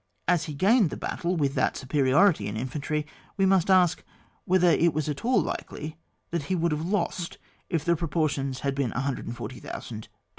[0.27, 3.05] As he gained the battle with that superiority in infantry,
[3.37, 4.03] we may ask
[4.45, 5.95] whether it was at all likely
[6.31, 7.37] that he would have lost it
[7.75, 10.07] if the proportions had been 140,000 to 40,000.